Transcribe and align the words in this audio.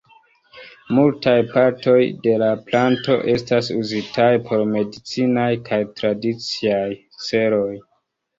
Multaj 0.99 1.33
partoj 1.51 1.97
de 2.23 2.33
la 2.43 2.47
planto 2.69 3.17
estas 3.35 3.69
uzitaj 3.75 4.27
por 4.49 4.65
medicinaj 4.73 5.45
kaj 5.69 5.81
tradiciaj 6.01 6.83
celoj. 7.29 7.71